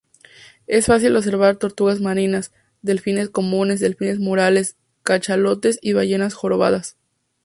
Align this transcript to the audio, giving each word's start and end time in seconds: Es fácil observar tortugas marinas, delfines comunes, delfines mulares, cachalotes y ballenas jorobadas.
Es 0.65 0.87
fácil 0.87 1.15
observar 1.15 1.57
tortugas 1.57 2.01
marinas, 2.01 2.51
delfines 2.81 3.29
comunes, 3.29 3.79
delfines 3.79 4.17
mulares, 4.17 4.75
cachalotes 5.03 5.77
y 5.79 5.93
ballenas 5.93 6.33
jorobadas. 6.33 6.97